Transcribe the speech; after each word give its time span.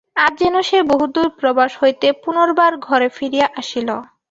আজ 0.17 0.33
যেন 0.41 0.55
সে 0.69 0.79
বহুদূর 0.91 1.27
প্রবাস 1.39 1.71
হইতে 1.81 2.07
পুনর্বার 2.23 2.71
ঘরে 2.87 3.07
ফিরিয়া 3.17 3.47
আসিল। 3.55 3.89